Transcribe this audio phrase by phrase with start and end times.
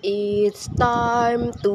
[0.00, 1.74] It's time to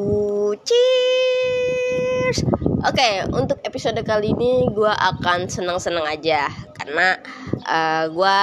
[0.65, 2.41] cheers.
[2.81, 7.21] Oke, okay, untuk episode kali ini gue akan seneng-seneng aja karena
[7.69, 8.41] uh, gue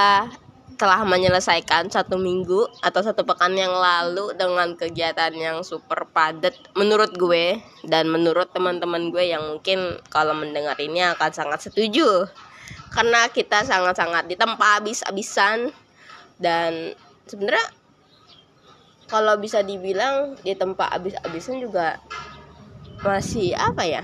[0.78, 7.10] telah menyelesaikan satu minggu atau satu pekan yang lalu dengan kegiatan yang super padat menurut
[7.18, 12.30] gue dan menurut teman-teman gue yang mungkin kalau mendengar ini akan sangat setuju
[12.94, 15.74] karena kita sangat-sangat ditempa habis-habisan
[16.38, 16.94] dan
[17.26, 17.81] sebenarnya
[19.12, 22.00] kalau bisa dibilang di tempat abis-abisan juga
[23.04, 24.02] masih apa ya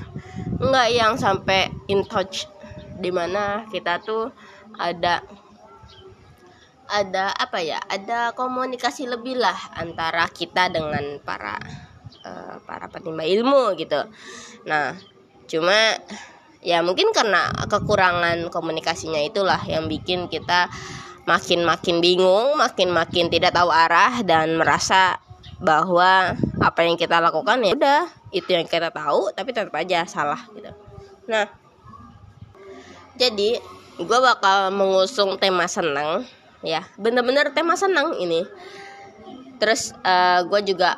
[0.61, 2.45] nggak yang sampai in touch
[3.01, 4.29] di mana kita tuh
[4.77, 5.25] ada
[6.89, 11.57] ada apa ya ada komunikasi lebih lah antara kita dengan para
[12.25, 14.09] uh, para penimba ilmu gitu.
[14.65, 14.97] Nah
[15.49, 15.97] cuma
[16.65, 20.69] ya mungkin karena kekurangan komunikasinya itulah yang bikin kita
[21.29, 25.21] makin-makin bingung, makin-makin tidak tahu arah dan merasa
[25.61, 26.33] bahwa
[26.65, 30.73] apa yang kita lakukan ya udah itu yang kita tahu tapi tetap aja salah gitu.
[31.29, 31.45] Nah,
[33.21, 33.61] jadi
[34.01, 36.25] gue bakal mengusung tema senang
[36.65, 38.49] ya, bener-bener tema senang ini.
[39.61, 40.97] Terus uh, eh, gue juga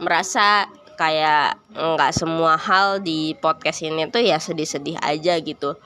[0.00, 5.76] merasa kayak nggak semua hal di podcast ini tuh ya sedih-sedih aja gitu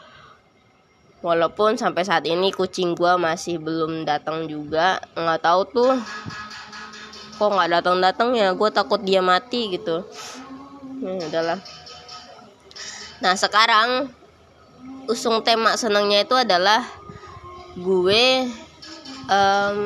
[1.24, 5.92] walaupun sampai saat ini kucing gua masih belum datang juga nggak tahu tuh
[7.34, 10.06] kok nggak datang datang ya gue takut dia mati gitu.
[11.02, 11.58] Hmm, udahlah.
[13.18, 14.12] Nah sekarang
[15.10, 16.86] usung tema senangnya itu adalah
[17.74, 18.24] gue
[19.26, 19.78] um,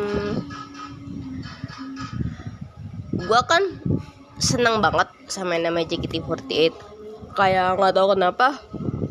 [3.16, 3.62] gue kan
[4.38, 6.76] senang banget sama yang namanya JKT48
[7.34, 8.60] kayak nggak tahu kenapa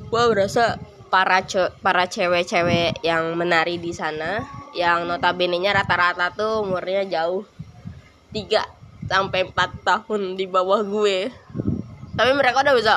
[0.07, 4.43] gue berasa para ce para cewek-cewek yang menari di sana
[4.77, 7.47] yang notabene-nya rata-rata tuh umurnya jauh
[8.35, 11.31] 3 sampai 4 tahun di bawah gue.
[12.17, 12.93] Tapi mereka udah bisa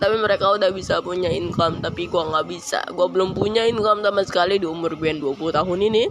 [0.00, 4.24] tapi mereka udah bisa punya income tapi gue nggak bisa gue belum punya income sama
[4.24, 6.04] sekali di umur gue 20 tahun ini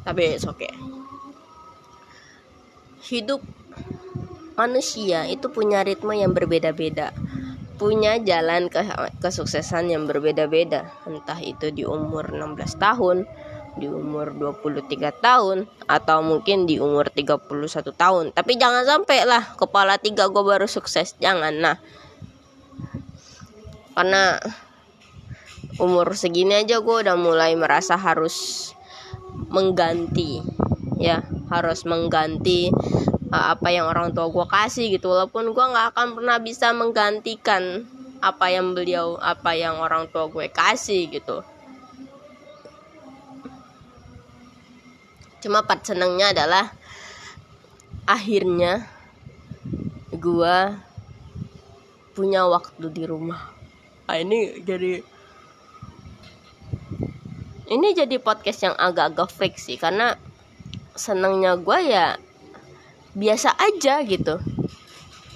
[0.00, 0.72] tapi oke okay.
[3.04, 3.44] hidup
[4.56, 7.12] manusia itu punya ritme yang berbeda-beda
[7.78, 8.82] punya jalan ke
[9.22, 10.90] kesuksesan yang berbeda-beda.
[11.06, 13.24] Entah itu di umur 16 tahun
[13.78, 17.46] di umur 23 tahun atau mungkin di umur 31
[17.94, 18.24] tahun.
[18.34, 21.14] Tapi jangan sampai lah kepala tiga gue baru sukses.
[21.22, 21.78] Jangan nah.
[23.94, 24.42] Karena
[25.78, 28.70] umur segini aja gue udah mulai merasa harus
[29.48, 30.42] mengganti
[30.98, 31.22] ya.
[31.48, 32.74] Harus mengganti
[33.28, 35.12] apa yang orang tua gue kasih gitu.
[35.12, 37.84] Walaupun gue nggak akan pernah bisa menggantikan
[38.18, 41.44] apa yang beliau apa yang orang tua gue kasih gitu.
[45.38, 46.74] Cuma part senengnya adalah
[48.08, 48.88] akhirnya
[50.10, 50.56] gue
[52.18, 53.54] punya waktu di rumah.
[54.10, 55.04] Ah, ini jadi
[57.68, 60.16] ini jadi podcast yang agak-agak fake sih karena
[60.96, 62.16] senengnya gue ya
[63.18, 64.38] biasa aja gitu.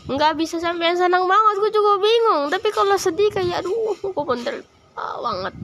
[0.07, 2.47] Nggak bisa sampai senang banget gue juga bingung.
[2.51, 4.63] Tapi kalau sedih kayak aduh gue bener
[4.95, 5.55] banget.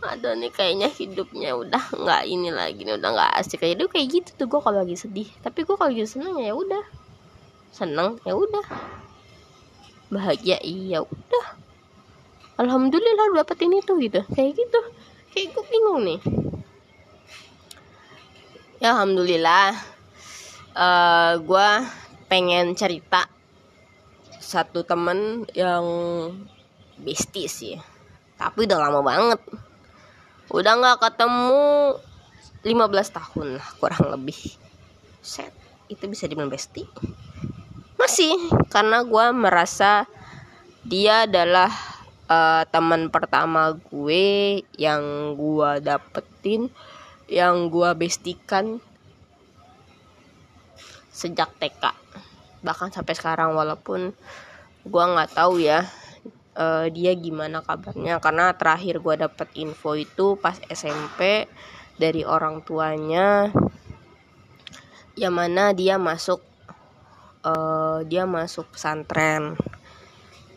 [0.00, 4.30] Ada nih kayaknya hidupnya udah nggak ini lagi nih udah nggak asik kayak kayak gitu
[4.40, 5.28] tuh gue kalau lagi sedih.
[5.44, 6.84] Tapi gue kalau lagi seneng ya udah.
[7.72, 8.64] Seneng ya udah.
[10.08, 11.46] Bahagia iya udah.
[12.56, 14.24] Alhamdulillah dapet ini tuh gitu.
[14.32, 14.80] Kayak gitu.
[15.36, 16.20] Kayak gue bingung nih.
[18.80, 19.89] Ya alhamdulillah
[20.74, 21.70] uh, eh, gue
[22.30, 23.26] pengen cerita
[24.40, 25.84] satu temen yang
[27.00, 27.76] besties sih
[28.40, 29.40] tapi udah lama banget.
[30.48, 32.00] Udah nggak ketemu
[32.64, 34.56] 15 tahun lah kurang lebih.
[35.20, 35.52] Set
[35.92, 36.88] itu bisa dibilang bestie.
[38.00, 38.32] Masih
[38.72, 40.08] karena gue merasa
[40.88, 41.68] dia adalah
[42.32, 46.72] uh, teman pertama gue yang gue dapetin
[47.28, 48.80] yang gue bestikan
[51.20, 51.84] sejak TK
[52.60, 54.12] bahkan sampai sekarang walaupun
[54.84, 55.88] gue nggak tahu ya
[56.56, 58.20] uh, dia gimana kabarnya.
[58.20, 61.48] Karena terakhir gue dapet info itu pas SMP
[62.00, 63.52] dari orang tuanya
[65.18, 66.40] yang mana dia masuk
[67.44, 69.56] uh, dia masuk pesantren.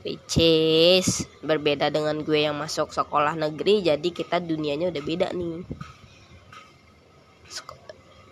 [0.03, 5.63] Which is berbeda dengan gue yang masuk sekolah negeri jadi kita dunianya udah beda nih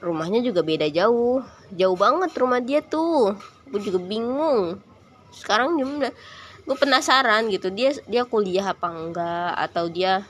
[0.02, 1.46] rumahnya juga beda jauh.
[1.72, 3.38] Jauh banget rumah dia tuh.
[3.70, 4.82] Gue juga bingung.
[5.32, 6.12] Sekarang gimana
[6.66, 7.70] gue penasaran gitu.
[7.70, 9.54] Dia dia kuliah apa enggak?
[9.56, 10.26] Atau dia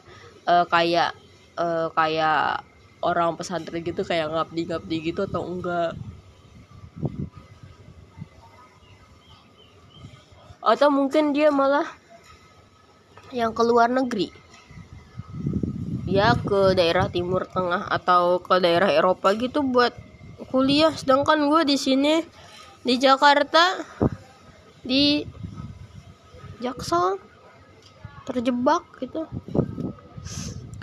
[0.45, 1.15] uh, kayak
[1.55, 2.67] uh, kayak
[3.01, 5.95] orang pesantren gitu kayak ngabdi ngabdi gitu atau enggak?
[10.61, 11.89] Atau mungkin dia malah
[13.33, 14.40] yang ke luar negeri
[16.11, 19.95] ya ke daerah timur tengah atau ke daerah Eropa gitu buat
[20.51, 20.91] kuliah.
[20.91, 22.19] Sedangkan gue di sini
[22.83, 23.79] di Jakarta
[24.83, 25.23] di
[26.59, 27.15] Jaksel
[28.27, 29.23] terjebak gitu.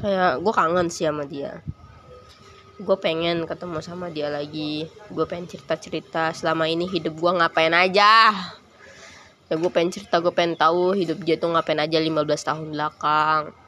[0.00, 1.60] Kayak gue kangen sih sama dia.
[2.80, 4.88] Gue pengen ketemu sama dia lagi.
[5.12, 8.32] Gue pengen cerita cerita selama ini hidup gue ngapain aja?
[9.52, 13.67] Ya gue pengen cerita gue pengen tahu hidup dia tuh ngapain aja 15 tahun belakang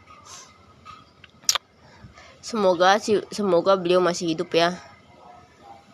[2.40, 4.76] semoga sih semoga beliau masih hidup ya.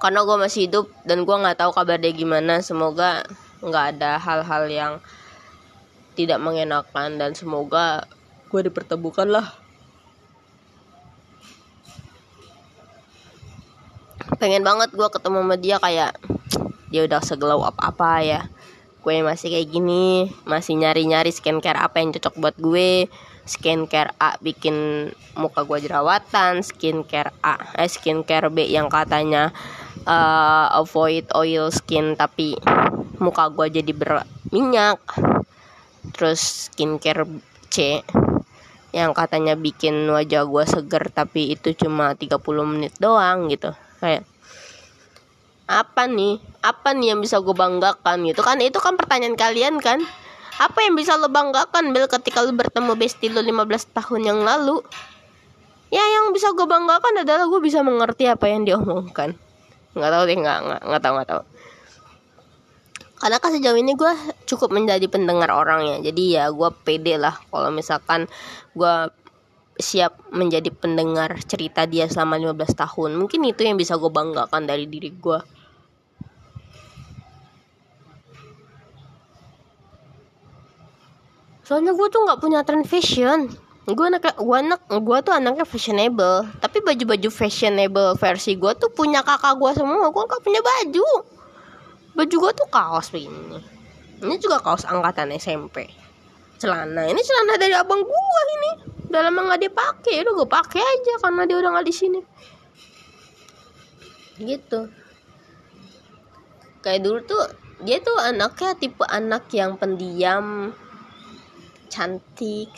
[0.03, 2.63] Karena gue masih hidup dan gue nggak tahu kabar dia gimana.
[2.63, 3.27] Semoga
[3.61, 4.93] nggak ada hal-hal yang
[6.17, 8.09] tidak mengenakan dan semoga
[8.49, 9.47] gue dipertemukan lah.
[14.41, 16.13] Pengen banget gue ketemu sama dia kayak
[16.91, 18.41] dia udah segelau apa apa ya
[19.07, 23.07] gue masih kayak gini masih nyari nyari skincare apa yang cocok buat gue.
[23.47, 25.07] Skincare A bikin
[25.39, 29.55] muka gue jerawatan skincare A eh skincare B yang katanya
[30.03, 32.59] uh, avoid oil skin tapi
[33.23, 34.99] muka gue jadi berminyak.
[36.11, 37.23] Terus skincare
[37.71, 38.03] C
[38.91, 43.71] yang katanya bikin wajah gue seger tapi itu cuma 30 menit doang gitu
[44.03, 44.27] kayak
[45.67, 49.99] apa nih apa nih yang bisa gue banggakan gitu kan itu kan pertanyaan kalian kan
[50.57, 54.81] apa yang bisa lo banggakan Bel ketika lo bertemu bestie lo 15 tahun yang lalu?
[55.93, 59.37] Ya yang bisa gue banggakan adalah gue bisa mengerti apa yang diomongkan.
[59.93, 61.43] Nggak tahu deh, nggak nggak nggak tahu nggak tahu.
[63.17, 64.13] Karena kan sejauh ini gue
[64.49, 68.29] cukup menjadi pendengar orangnya, jadi ya gue pede lah kalau misalkan
[68.77, 68.95] gue
[69.77, 73.11] siap menjadi pendengar cerita dia selama 15 tahun.
[73.17, 75.41] Mungkin itu yang bisa gue banggakan dari diri gue.
[81.67, 83.51] Soalnya gue tuh nggak punya tren fashion.
[83.87, 86.47] Gue anak gue anak gue tuh anaknya fashionable.
[86.63, 90.11] Tapi baju-baju fashionable versi gue tuh punya kakak gue semua.
[90.15, 91.09] Gue nggak punya baju.
[92.15, 93.77] Baju gue tuh kaos begini
[94.23, 95.93] ini juga kaos angkatan SMP
[96.57, 97.05] celana.
[97.05, 98.71] Ini celana dari abang gue ini.
[99.13, 100.25] Udah lama nggak dipakai.
[100.25, 102.21] Udah gue pakai aja karena dia udah nggak di sini.
[104.41, 104.81] Gitu.
[106.81, 107.45] Kayak dulu tuh
[107.85, 110.73] dia tuh anaknya tipe anak yang pendiam
[111.89, 112.71] cantik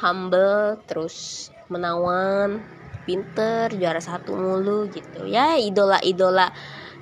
[0.00, 2.64] humble terus menawan
[3.04, 5.26] pinter juara satu mulu gitu.
[5.26, 6.50] Ya idola idola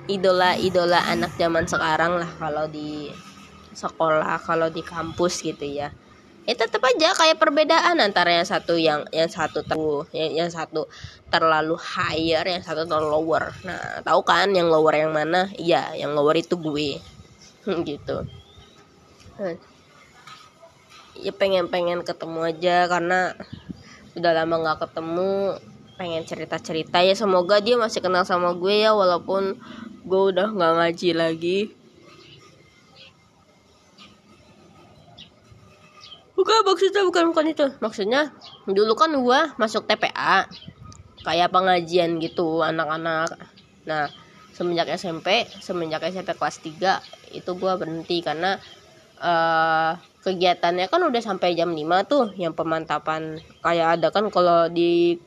[0.09, 3.13] idola idola anak zaman sekarang lah kalau di
[3.73, 5.93] sekolah kalau di kampus gitu ya.
[6.49, 10.89] Ya tetap aja kayak perbedaan antara yang satu yang yang satu tuh yang, yang satu
[11.29, 13.53] terlalu higher yang satu terlalu lower.
[13.61, 15.45] Nah tahu kan yang lower yang mana?
[15.61, 16.97] Iya yang lower itu gue.
[17.85, 18.17] Gitu
[21.23, 23.35] ya pengen-pengen ketemu aja karena
[24.15, 25.59] udah lama nggak ketemu.
[25.99, 29.59] Pengen cerita-cerita ya semoga dia masih kenal sama gue ya walaupun
[30.07, 31.59] gue udah nggak ngaji lagi.
[36.39, 37.67] Bukan maksudnya bukan bukan itu.
[37.83, 38.31] Maksudnya
[38.63, 40.47] dulu kan gue masuk TPA
[41.27, 43.35] kayak pengajian gitu anak-anak.
[43.83, 44.07] Nah
[44.55, 48.55] semenjak SMP semenjak SMP kelas 3 itu gue berhenti karena
[49.19, 53.39] uh, kegiatannya kan udah sampai jam 5 tuh yang pemantapan.
[53.63, 55.19] Kayak ada kan kalau di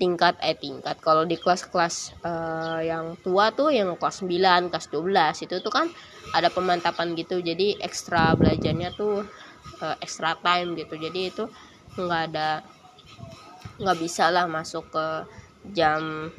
[0.00, 0.96] tingkat eh tingkat.
[1.04, 5.86] Kalau di kelas-kelas uh, yang tua tuh yang kelas 9, kelas 12 itu tuh kan
[6.32, 7.40] ada pemantapan gitu.
[7.44, 9.24] Jadi ekstra belajarnya tuh
[9.84, 10.96] uh, extra time gitu.
[10.96, 11.44] Jadi itu
[12.00, 12.64] nggak ada
[13.80, 15.06] nggak bisa lah masuk ke
[15.72, 16.32] jam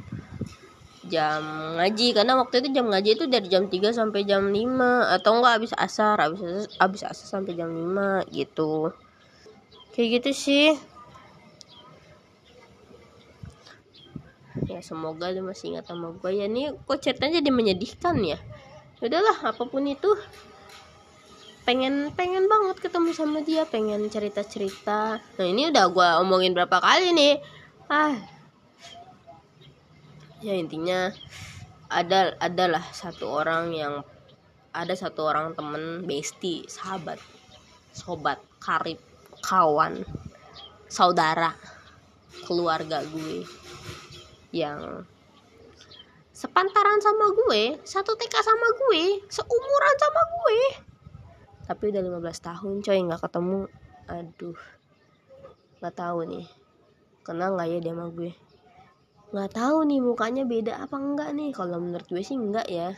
[1.11, 1.43] jam
[1.75, 5.53] ngaji karena waktu itu jam ngaji itu dari jam 3 sampai jam 5 atau enggak
[5.59, 8.95] habis asar habis asar, habis asar sampai jam 5 gitu.
[9.91, 10.67] Kayak gitu sih.
[14.71, 18.39] Ya semoga lu masih ingat sama gue ya nih kok ceritanya jadi menyedihkan ya?
[19.03, 20.11] Udahlah apa pun itu.
[21.67, 26.81] Pengen pengen banget ketemu sama dia pengen cerita cerita nah ini udah gue omongin berapa
[26.81, 27.35] kali nih?
[27.85, 28.40] Ah
[30.41, 31.13] ya intinya
[31.85, 33.93] ada adalah satu orang yang
[34.73, 37.21] ada satu orang temen bestie sahabat
[37.93, 38.97] sobat karib
[39.45, 40.01] kawan
[40.89, 41.53] saudara
[42.49, 43.45] keluarga gue
[44.49, 45.05] yang
[46.33, 50.59] sepantaran sama gue satu TK sama gue seumuran sama gue.
[51.69, 53.69] Tapi udah 15 tahun coy nggak ketemu.
[54.09, 54.59] Aduh
[55.79, 56.47] nggak tahu nih.
[57.21, 58.31] Kenal nggak ya dia sama gue
[59.31, 61.55] nggak tahu nih mukanya beda apa enggak nih.
[61.55, 62.91] Kalau menurut gue sih enggak ya.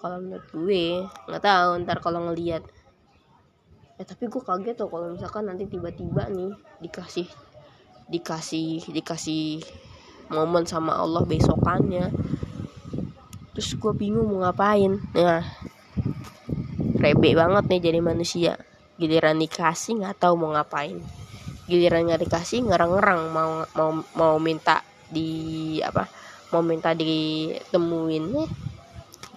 [0.00, 2.64] Kalau menurut gue nggak tahu ntar kalau ngelihat
[3.98, 7.26] ya tapi gue kaget tuh kalau misalkan nanti tiba-tiba nih dikasih
[8.06, 9.60] dikasih dikasih
[10.32, 12.08] momen sama Allah besokannya.
[13.52, 14.96] Terus gue bingung mau ngapain.
[15.12, 15.44] Ya
[16.98, 18.56] rebe banget nih jadi manusia.
[18.96, 20.98] Giliran dikasih nggak tahu mau ngapain.
[21.68, 26.06] Giliran nggak dikasih ngerang-ngerang mau mau mau minta di apa
[26.52, 28.26] mau minta ditemuin.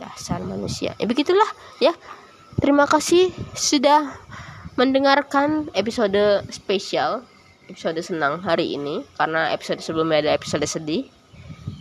[0.02, 0.98] Dasar manusia.
[0.98, 1.48] Ya begitulah
[1.78, 1.94] ya.
[2.58, 4.18] Terima kasih sudah
[4.76, 7.22] mendengarkan episode spesial
[7.70, 9.06] episode senang hari ini.
[9.16, 11.08] Karena episode sebelumnya ada episode sedih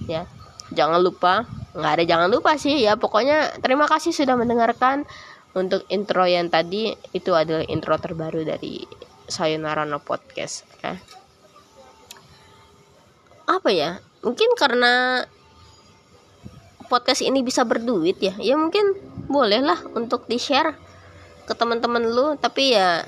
[0.07, 0.29] ya.
[0.71, 2.95] Jangan lupa nggak ada jangan lupa sih ya.
[3.01, 5.09] Pokoknya terima kasih sudah mendengarkan.
[5.51, 8.87] Untuk intro yang tadi itu adalah intro terbaru dari
[9.27, 10.95] Sayonara No Podcast ya.
[13.51, 15.25] Apa ya mungkin karena
[16.87, 18.95] podcast ini bisa berduit ya ya mungkin
[19.27, 20.75] bolehlah untuk di share
[21.47, 23.03] ke teman-teman lu tapi ya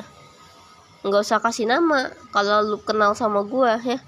[1.03, 3.99] nggak usah kasih nama kalau lu kenal sama gua ya.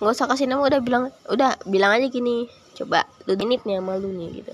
[0.00, 4.00] Nggak usah kasih nama udah bilang udah bilang aja gini coba lu ini nih sama
[4.00, 4.52] lu nih gitu.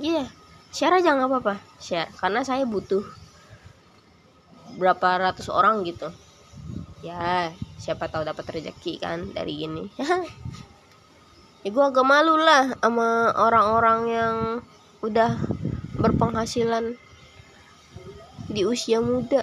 [0.00, 0.28] Iya yeah
[0.76, 3.00] share aja nggak apa-apa share karena saya butuh
[4.76, 6.12] berapa ratus orang gitu
[7.04, 9.84] ya siapa tahu dapat rezeki kan dari gini.
[11.66, 14.36] Ya gue agak malu lah sama orang-orang yang
[15.02, 15.34] udah
[15.98, 16.94] berpenghasilan
[18.46, 19.42] di usia muda.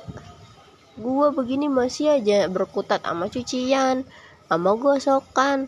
[0.96, 4.08] Gue begini masih aja berkutat sama cucian
[4.48, 5.68] sama gosokan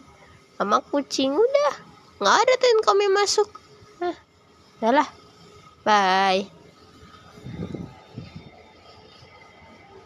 [0.56, 1.36] sama kucing.
[1.36, 1.76] Udah
[2.24, 3.50] nggak ada tuh yang kami masuk.
[4.00, 4.16] Nah,
[4.96, 5.10] lah
[5.86, 6.55] Bye.